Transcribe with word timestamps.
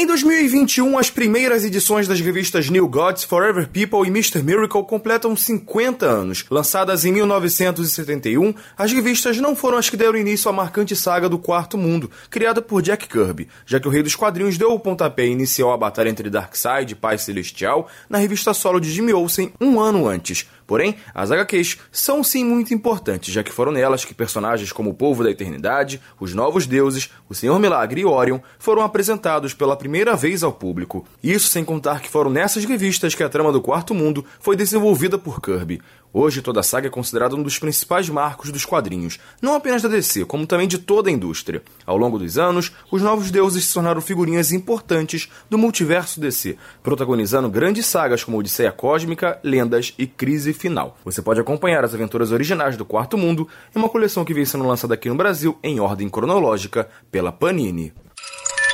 Em 0.00 0.06
2021, 0.06 0.96
as 0.96 1.10
primeiras 1.10 1.62
edições 1.62 2.08
das 2.08 2.22
revistas 2.22 2.70
New 2.70 2.88
Gods, 2.88 3.22
Forever 3.22 3.68
People 3.68 4.06
e 4.06 4.08
Mr. 4.08 4.42
Miracle 4.42 4.82
completam 4.82 5.36
50 5.36 6.06
anos. 6.06 6.46
Lançadas 6.50 7.04
em 7.04 7.12
1971, 7.12 8.54
as 8.78 8.90
revistas 8.92 9.36
não 9.36 9.54
foram 9.54 9.76
as 9.76 9.90
que 9.90 9.98
deram 9.98 10.16
início 10.16 10.48
à 10.48 10.54
marcante 10.54 10.96
saga 10.96 11.28
do 11.28 11.38
Quarto 11.38 11.76
Mundo, 11.76 12.10
criada 12.30 12.62
por 12.62 12.80
Jack 12.80 13.08
Kirby, 13.08 13.46
já 13.66 13.78
que 13.78 13.86
o 13.86 13.90
Rei 13.90 14.02
dos 14.02 14.16
Quadrinhos 14.16 14.56
deu 14.56 14.72
o 14.72 14.80
pontapé 14.80 15.26
inicial 15.26 15.70
à 15.70 15.76
batalha 15.76 16.08
entre 16.08 16.30
Darkseid 16.30 16.92
e 16.92 16.96
Paz 16.96 17.20
Celestial 17.20 17.86
na 18.08 18.16
revista 18.16 18.54
solo 18.54 18.80
de 18.80 18.90
Jimmy 18.90 19.12
Olsen 19.12 19.52
um 19.60 19.78
ano 19.78 20.08
antes. 20.08 20.46
Porém, 20.70 20.94
as 21.12 21.32
HQs 21.32 21.78
são 21.90 22.22
sim 22.22 22.44
muito 22.44 22.72
importantes, 22.72 23.34
já 23.34 23.42
que 23.42 23.50
foram 23.50 23.72
nelas 23.72 24.04
que 24.04 24.14
personagens 24.14 24.70
como 24.70 24.90
o 24.90 24.94
Povo 24.94 25.24
da 25.24 25.30
Eternidade, 25.30 26.00
os 26.20 26.32
Novos 26.32 26.64
Deuses, 26.64 27.10
o 27.28 27.34
Senhor 27.34 27.58
Milagre 27.58 28.02
e 28.02 28.04
Orion 28.04 28.38
foram 28.56 28.82
apresentados 28.82 29.52
pela 29.52 29.76
primeira 29.90 30.14
vez 30.14 30.44
ao 30.44 30.52
público. 30.52 31.04
Isso 31.20 31.48
sem 31.48 31.64
contar 31.64 32.00
que 32.00 32.08
foram 32.08 32.30
nessas 32.30 32.64
revistas 32.64 33.12
que 33.12 33.24
a 33.24 33.28
trama 33.28 33.50
do 33.50 33.60
Quarto 33.60 33.92
Mundo 33.92 34.24
foi 34.38 34.54
desenvolvida 34.54 35.18
por 35.18 35.40
Kirby. 35.40 35.82
Hoje, 36.12 36.40
toda 36.40 36.60
a 36.60 36.62
saga 36.62 36.86
é 36.86 36.90
considerada 36.90 37.34
um 37.34 37.42
dos 37.42 37.58
principais 37.58 38.08
marcos 38.08 38.52
dos 38.52 38.64
quadrinhos, 38.64 39.18
não 39.42 39.56
apenas 39.56 39.82
da 39.82 39.88
DC, 39.88 40.24
como 40.26 40.46
também 40.46 40.68
de 40.68 40.78
toda 40.78 41.10
a 41.10 41.12
indústria. 41.12 41.60
Ao 41.84 41.96
longo 41.96 42.20
dos 42.20 42.38
anos, 42.38 42.70
os 42.88 43.02
Novos 43.02 43.32
Deuses 43.32 43.64
se 43.64 43.74
tornaram 43.74 44.00
figurinhas 44.00 44.52
importantes 44.52 45.28
do 45.50 45.58
multiverso 45.58 46.20
DC, 46.20 46.56
protagonizando 46.84 47.50
grandes 47.50 47.86
sagas 47.86 48.22
como 48.22 48.38
Odisseia 48.38 48.70
Cósmica, 48.70 49.40
Lendas 49.42 49.92
e 49.98 50.06
Crise 50.06 50.52
Final. 50.52 50.96
Você 51.04 51.20
pode 51.20 51.40
acompanhar 51.40 51.84
as 51.84 51.94
aventuras 51.94 52.30
originais 52.30 52.76
do 52.76 52.84
Quarto 52.84 53.18
Mundo 53.18 53.48
em 53.74 53.78
uma 53.80 53.88
coleção 53.88 54.24
que 54.24 54.34
vem 54.34 54.44
sendo 54.44 54.68
lançada 54.68 54.94
aqui 54.94 55.08
no 55.08 55.16
Brasil 55.16 55.58
em 55.64 55.80
ordem 55.80 56.08
cronológica 56.08 56.88
pela 57.10 57.32
Panini. 57.32 57.92